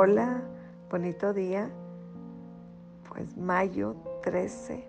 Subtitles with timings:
[0.00, 0.40] Hola,
[0.88, 1.68] bonito día.
[3.08, 4.84] Pues mayo 13,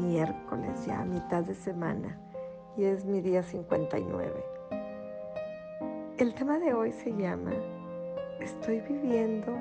[0.00, 2.18] miércoles ya, mitad de semana,
[2.78, 4.32] y es mi día 59.
[6.16, 7.52] El tema de hoy se llama
[8.40, 9.52] ¿Estoy viviendo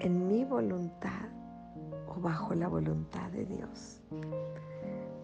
[0.00, 1.30] en mi voluntad
[2.14, 4.02] o bajo la voluntad de Dios?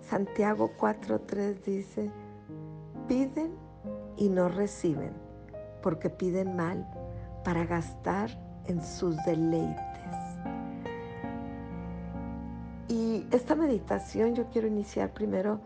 [0.01, 2.11] Santiago 4.3 dice,
[3.07, 3.53] piden
[4.17, 5.13] y no reciben,
[5.83, 6.91] porque piden mal
[7.45, 8.31] para gastar
[8.67, 9.81] en sus deleites.
[12.89, 15.61] Y esta meditación yo quiero iniciar primero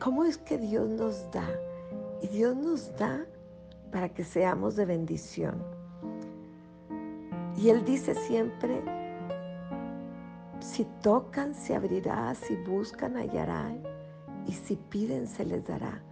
[0.00, 1.48] cómo es que Dios nos da.
[2.22, 3.26] Y Dios nos da
[3.92, 5.62] para que seamos de bendición.
[7.56, 8.82] Y Él dice siempre,
[10.60, 13.82] si tocan se abrirá, si buscan hallarán,
[14.46, 16.02] y si piden se les dará.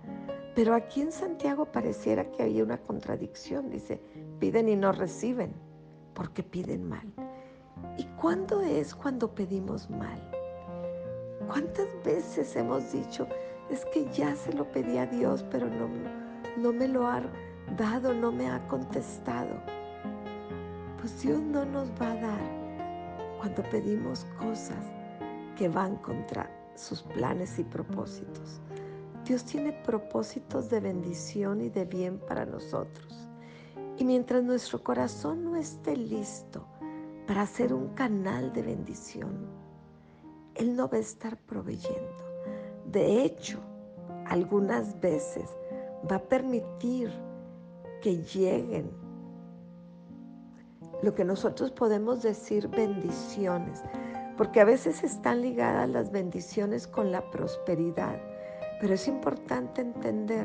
[0.54, 3.70] Pero aquí en Santiago pareciera que había una contradicción.
[3.70, 4.00] Dice,
[4.42, 5.54] piden y no reciben,
[6.14, 7.06] porque piden mal.
[7.96, 10.20] ¿Y cuándo es cuando pedimos mal?
[11.46, 13.28] ¿Cuántas veces hemos dicho,
[13.70, 15.88] es que ya se lo pedí a Dios, pero no,
[16.60, 17.22] no me lo ha
[17.78, 19.62] dado, no me ha contestado?
[20.98, 24.90] Pues Dios no nos va a dar cuando pedimos cosas
[25.56, 28.60] que van contra sus planes y propósitos.
[29.24, 33.28] Dios tiene propósitos de bendición y de bien para nosotros.
[33.96, 36.66] Y mientras nuestro corazón no esté listo
[37.26, 39.46] para ser un canal de bendición,
[40.54, 42.24] Él no va a estar proveyendo.
[42.86, 43.60] De hecho,
[44.26, 45.48] algunas veces
[46.10, 47.10] va a permitir
[48.00, 48.90] que lleguen
[51.02, 53.82] lo que nosotros podemos decir bendiciones,
[54.36, 58.20] porque a veces están ligadas las bendiciones con la prosperidad
[58.82, 60.44] pero es importante entender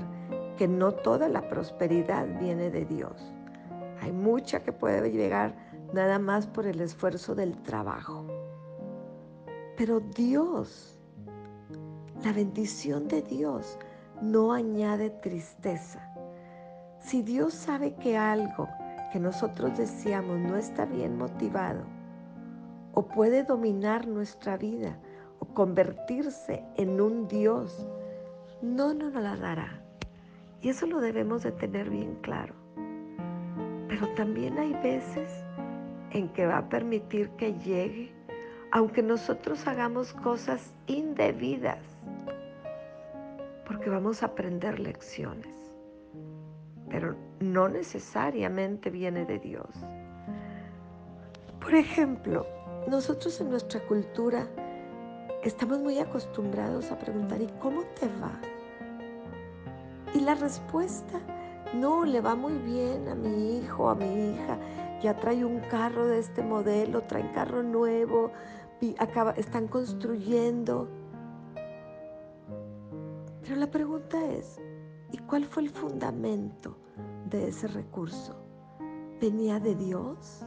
[0.57, 3.33] que no toda la prosperidad viene de Dios.
[4.01, 5.55] Hay mucha que puede llegar
[5.93, 8.25] nada más por el esfuerzo del trabajo.
[9.77, 10.99] Pero Dios,
[12.23, 13.77] la bendición de Dios
[14.21, 16.01] no añade tristeza.
[16.99, 18.67] Si Dios sabe que algo
[19.11, 21.83] que nosotros deseamos no está bien motivado
[22.93, 24.97] o puede dominar nuestra vida
[25.39, 27.87] o convertirse en un Dios
[28.61, 29.81] no nos la dará.
[30.61, 32.56] Y eso lo debemos de tener bien claro.
[33.87, 35.31] Pero también hay veces
[36.11, 38.11] en que va a permitir que llegue,
[38.71, 41.79] aunque nosotros hagamos cosas indebidas,
[43.65, 45.55] porque vamos a aprender lecciones.
[46.89, 49.69] Pero no necesariamente viene de Dios.
[51.59, 52.45] Por ejemplo,
[52.87, 54.47] nosotros en nuestra cultura
[55.43, 58.31] estamos muy acostumbrados a preguntar, ¿y cómo te va?
[60.13, 61.19] Y la respuesta,
[61.73, 64.57] no, le va muy bien a mi hijo, a mi hija,
[65.01, 68.31] ya trae un carro de este modelo, trae carro nuevo,
[68.97, 70.87] acaba, están construyendo.
[73.41, 74.59] Pero la pregunta es,
[75.11, 76.77] ¿y cuál fue el fundamento
[77.29, 78.35] de ese recurso?
[79.19, 80.45] ¿Venía de Dios?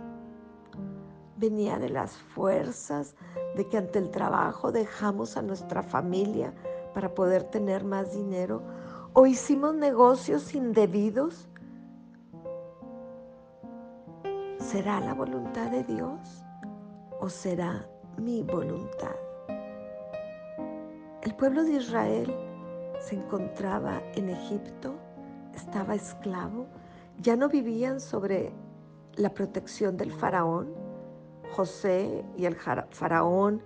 [1.40, 3.16] venía de las fuerzas,
[3.56, 6.52] de que ante el trabajo dejamos a nuestra familia
[6.94, 8.62] para poder tener más dinero,
[9.12, 11.48] o hicimos negocios indebidos.
[14.58, 16.44] ¿Será la voluntad de Dios
[17.18, 17.88] o será
[18.18, 19.16] mi voluntad?
[21.22, 22.34] El pueblo de Israel
[23.00, 24.94] se encontraba en Egipto,
[25.54, 26.66] estaba esclavo,
[27.20, 28.52] ya no vivían sobre
[29.16, 30.72] la protección del faraón,
[31.52, 33.60] José y el faraón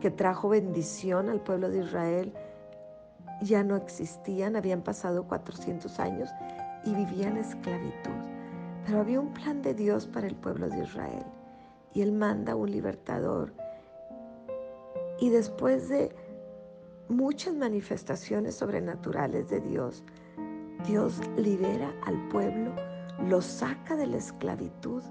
[0.00, 2.34] que trajo bendición al pueblo de Israel
[3.44, 6.30] ya no existían, habían pasado 400 años
[6.84, 8.10] y vivían esclavitud.
[8.86, 11.24] Pero había un plan de Dios para el pueblo de Israel
[11.92, 13.54] y Él manda un libertador.
[15.20, 16.14] Y después de
[17.08, 20.02] muchas manifestaciones sobrenaturales de Dios,
[20.86, 22.74] Dios libera al pueblo,
[23.28, 25.02] lo saca de la esclavitud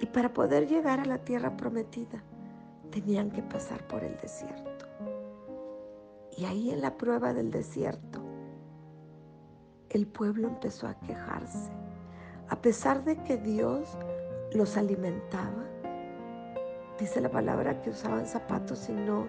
[0.00, 2.22] y para poder llegar a la tierra prometida,
[2.90, 4.69] tenían que pasar por el desierto.
[6.40, 8.18] Y ahí en la prueba del desierto,
[9.90, 11.70] el pueblo empezó a quejarse.
[12.48, 13.86] A pesar de que Dios
[14.54, 15.66] los alimentaba,
[16.98, 19.28] dice la palabra que usaban zapatos y no,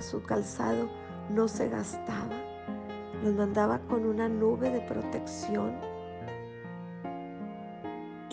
[0.00, 0.88] su calzado
[1.30, 2.34] no se gastaba.
[3.22, 5.78] Los mandaba con una nube de protección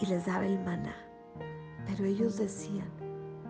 [0.02, 0.96] y les daba el maná.
[1.86, 2.90] Pero ellos decían,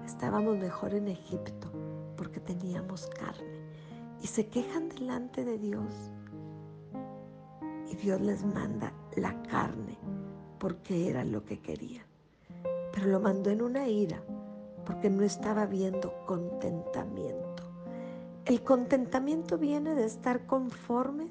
[0.05, 1.71] estábamos mejor en Egipto
[2.17, 3.54] porque teníamos carne.
[4.25, 5.93] Y se quejan delante de Dios.
[7.91, 9.99] Y Dios les manda la carne
[10.57, 12.07] porque era lo que querían.
[12.91, 14.19] Pero lo mandó en una ira
[14.83, 17.71] porque no estaba viendo contentamiento.
[18.45, 21.27] El contentamiento viene de estar conforme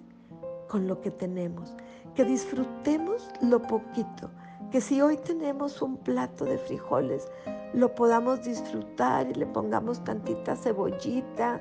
[0.68, 1.74] con lo que tenemos,
[2.14, 4.30] que disfrutemos lo poquito,
[4.70, 7.28] que si hoy tenemos un plato de frijoles,
[7.72, 11.60] lo podamos disfrutar y le pongamos tantita cebollita,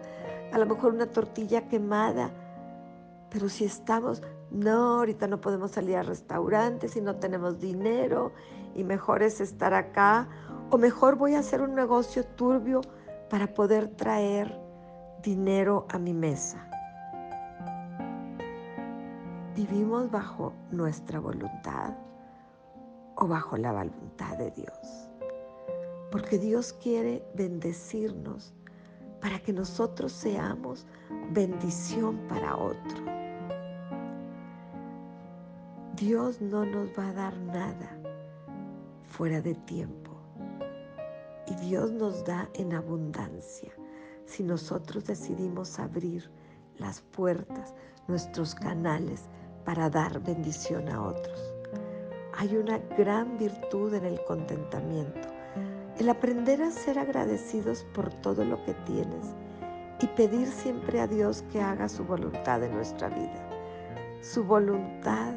[0.54, 2.30] a lo mejor una tortilla quemada,
[3.32, 4.22] pero si estamos,
[4.52, 8.32] no, ahorita no podemos salir a restaurantes y no tenemos dinero
[8.76, 10.28] y mejor es estar acá
[10.70, 12.82] o mejor voy a hacer un negocio turbio
[13.32, 14.56] para poder traer
[15.24, 16.70] dinero a mi mesa.
[19.56, 21.96] ¿Vivimos bajo nuestra voluntad
[23.16, 25.10] o bajo la voluntad de Dios?
[26.12, 28.54] Porque Dios quiere bendecirnos
[29.24, 30.86] para que nosotros seamos
[31.32, 32.98] bendición para otro.
[35.96, 37.98] Dios no nos va a dar nada
[39.04, 40.12] fuera de tiempo.
[41.48, 43.72] Y Dios nos da en abundancia
[44.26, 46.30] si nosotros decidimos abrir
[46.78, 47.74] las puertas,
[48.10, 49.30] nuestros canales
[49.64, 51.54] para dar bendición a otros.
[52.38, 55.30] Hay una gran virtud en el contentamiento,
[56.00, 59.36] el aprender a ser agradecidos por todo lo que tienes
[60.02, 63.50] y pedir siempre a Dios que haga su voluntad en nuestra vida.
[64.22, 65.34] Su voluntad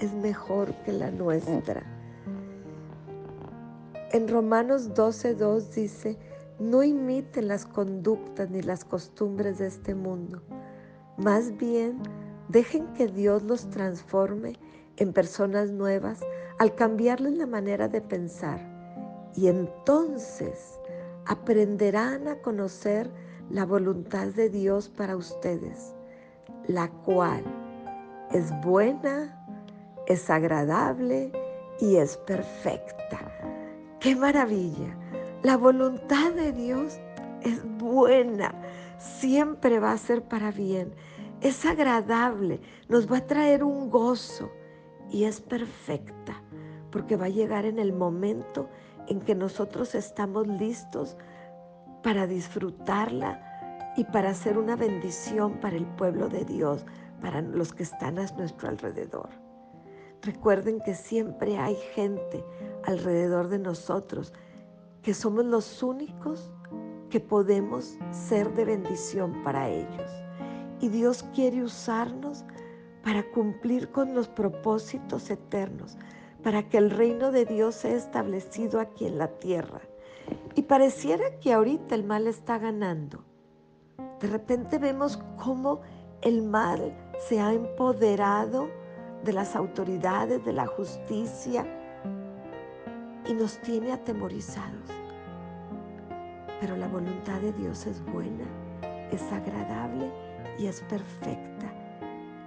[0.00, 1.82] es mejor que la nuestra.
[4.12, 6.18] En Romanos 12.2 dice,
[6.58, 10.40] no imiten las conductas ni las costumbres de este mundo.
[11.16, 12.00] Más bien,
[12.48, 14.54] dejen que Dios los transforme
[14.96, 16.20] en personas nuevas
[16.58, 18.77] al cambiarles la manera de pensar.
[19.38, 20.80] Y entonces
[21.24, 23.08] aprenderán a conocer
[23.50, 25.94] la voluntad de Dios para ustedes,
[26.66, 27.44] la cual
[28.32, 29.40] es buena,
[30.08, 31.30] es agradable
[31.78, 33.20] y es perfecta.
[34.00, 34.98] ¡Qué maravilla!
[35.44, 36.98] La voluntad de Dios
[37.42, 38.52] es buena,
[38.98, 40.92] siempre va a ser para bien,
[41.42, 44.50] es agradable, nos va a traer un gozo
[45.12, 46.42] y es perfecta,
[46.90, 48.68] porque va a llegar en el momento
[49.08, 51.16] en que nosotros estamos listos
[52.02, 56.84] para disfrutarla y para hacer una bendición para el pueblo de Dios,
[57.20, 59.28] para los que están a nuestro alrededor.
[60.22, 62.44] Recuerden que siempre hay gente
[62.84, 64.32] alrededor de nosotros
[65.02, 66.52] que somos los únicos
[67.08, 70.10] que podemos ser de bendición para ellos.
[70.80, 72.44] Y Dios quiere usarnos
[73.02, 75.96] para cumplir con los propósitos eternos,
[76.42, 79.80] para que el reino de Dios sea establecido aquí en la tierra.
[80.54, 83.24] Y pareciera que ahorita el mal está ganando.
[84.20, 85.80] De repente vemos cómo
[86.22, 86.96] el mal
[87.28, 88.68] se ha empoderado
[89.24, 91.66] de las autoridades, de la justicia,
[93.26, 94.90] y nos tiene atemorizados.
[96.60, 98.44] Pero la voluntad de Dios es buena,
[99.12, 100.10] es agradable
[100.58, 101.72] y es perfecta.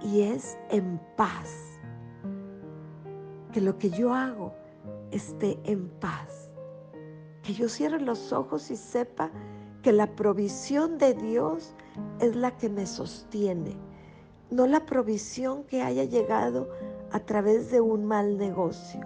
[0.02, 1.71] Y es en paz.
[3.52, 4.52] Que lo que yo hago
[5.10, 6.50] esté en paz.
[7.42, 9.30] Que yo cierre los ojos y sepa
[9.82, 11.74] que la provisión de Dios
[12.20, 13.76] es la que me sostiene
[14.52, 16.68] no la provisión que haya llegado
[17.10, 19.00] a través de un mal negocio.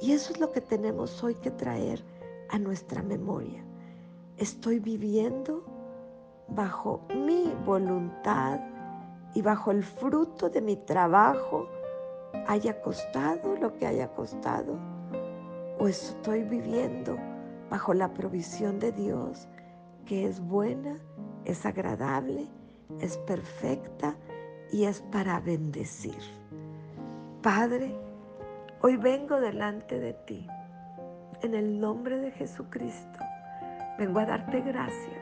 [0.00, 2.04] Y eso es lo que tenemos hoy que traer
[2.50, 3.64] a nuestra memoria.
[4.36, 5.64] Estoy viviendo
[6.48, 8.60] bajo mi voluntad
[9.34, 11.66] y bajo el fruto de mi trabajo,
[12.46, 14.78] haya costado lo que haya costado,
[15.78, 17.16] o estoy viviendo
[17.70, 19.48] bajo la provisión de Dios,
[20.04, 20.98] que es buena,
[21.44, 22.46] es agradable,
[23.00, 24.16] es perfecta
[24.72, 26.18] y es para bendecir.
[27.42, 27.94] Padre,
[28.82, 30.46] hoy vengo delante de ti
[31.42, 33.18] en el nombre de Jesucristo.
[33.98, 35.18] Vengo a darte gracias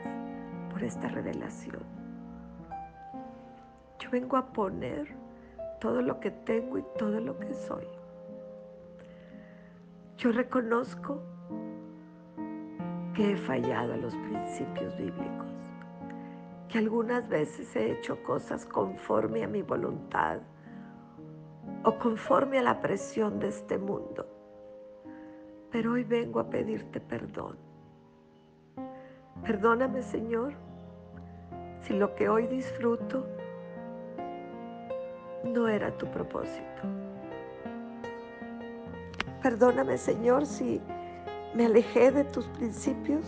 [0.71, 1.83] por esta revelación.
[3.99, 5.22] Yo vengo a poner
[5.83, 7.85] todo lo que tengo y todo lo que soy.
[10.15, 11.21] Yo reconozco
[13.13, 15.51] que he fallado a los principios bíblicos
[16.69, 20.39] que algunas veces he hecho cosas conforme a mi voluntad
[21.83, 24.25] o conforme a la presión de este mundo.
[25.69, 27.57] Pero hoy vengo a pedirte perdón.
[29.43, 30.53] Perdóname, Señor,
[31.81, 33.27] si lo que hoy disfruto
[35.43, 36.81] no era tu propósito.
[39.41, 40.81] Perdóname, Señor, si
[41.53, 43.25] me alejé de tus principios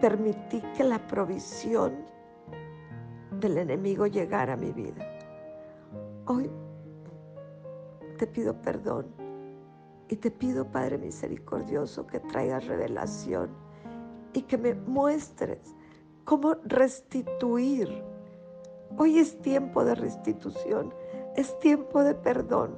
[0.00, 1.94] permití que la provisión
[3.40, 5.04] del enemigo llegara a mi vida.
[6.26, 6.50] Hoy
[8.18, 9.06] te pido perdón.
[10.08, 13.50] Y te pido, Padre misericordioso, que traigas revelación
[14.32, 15.74] y que me muestres
[16.24, 18.04] cómo restituir.
[18.96, 20.94] Hoy es tiempo de restitución,
[21.36, 22.76] es tiempo de perdón.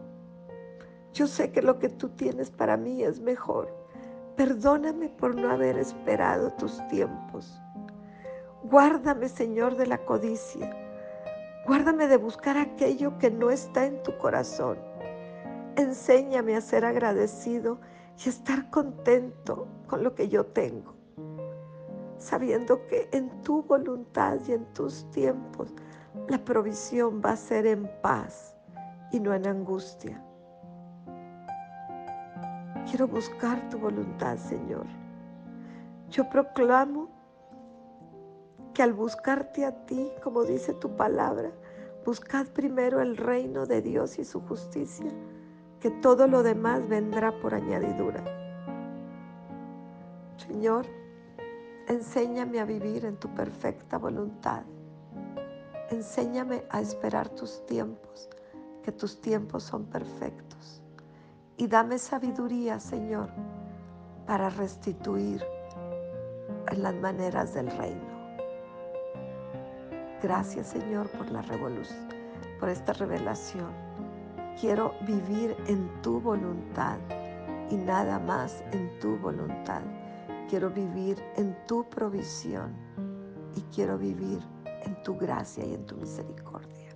[1.13, 3.73] Yo sé que lo que tú tienes para mí es mejor.
[4.37, 7.61] Perdóname por no haber esperado tus tiempos.
[8.65, 10.71] Guárdame, Señor, de la codicia.
[11.67, 14.79] Guárdame de buscar aquello que no está en tu corazón.
[15.77, 17.79] Enséñame a ser agradecido
[18.25, 20.95] y estar contento con lo que yo tengo,
[22.19, 25.73] sabiendo que en tu voluntad y en tus tiempos
[26.27, 28.57] la provisión va a ser en paz
[29.13, 30.23] y no en angustia.
[32.89, 34.87] Quiero buscar tu voluntad, Señor.
[36.11, 37.09] Yo proclamo
[38.73, 41.51] que al buscarte a ti, como dice tu palabra,
[42.05, 45.11] buscad primero el reino de Dios y su justicia,
[45.81, 48.25] que todo lo demás vendrá por añadidura.
[50.39, 50.87] Señor,
[51.89, 54.63] enséñame a vivir en tu perfecta voluntad.
[55.91, 58.29] Enséñame a esperar tus tiempos,
[58.83, 60.83] que tus tiempos son perfectos
[61.57, 63.31] y dame sabiduría, Señor,
[64.27, 65.43] para restituir
[66.77, 68.19] las maneras del reino.
[70.23, 72.07] Gracias, Señor, por la revolución,
[72.61, 73.73] por esta revelación.
[74.61, 76.99] Quiero vivir en tu voluntad
[77.71, 79.83] y nada más en tu voluntad.
[80.51, 82.75] Quiero vivir en tu provisión
[83.57, 84.41] y quiero vivir
[84.85, 86.89] en tu gracia y en tu misericordia.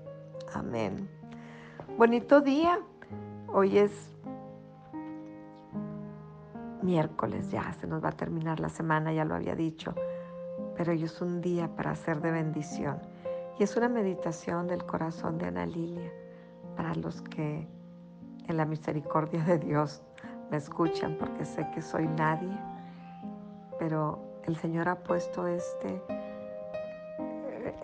[0.55, 1.09] Amén.
[1.97, 2.79] Bonito día.
[3.53, 3.93] Hoy es
[6.83, 9.95] miércoles, ya se nos va a terminar la semana, ya lo había dicho,
[10.77, 12.99] pero hoy es un día para hacer de bendición.
[13.59, 16.11] Y es una meditación del corazón de Ana Lilia
[16.77, 17.69] para los que
[18.49, 20.03] en la misericordia de Dios
[20.51, 22.59] me escuchan, porque sé que soy nadie,
[23.79, 26.03] pero el Señor ha puesto este,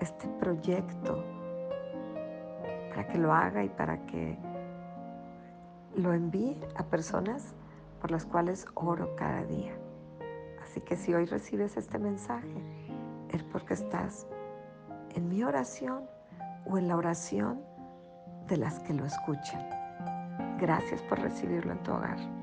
[0.00, 1.24] este proyecto
[2.90, 4.38] para que lo haga y para que
[5.94, 7.54] lo envíe a personas
[8.00, 9.76] por las cuales oro cada día.
[10.62, 12.62] Así que si hoy recibes este mensaje,
[13.30, 14.26] es porque estás
[15.14, 16.04] en mi oración
[16.66, 17.60] o en la oración
[18.46, 19.68] de las que lo escuchan.
[20.58, 22.37] Gracias por recibirlo en tu hogar.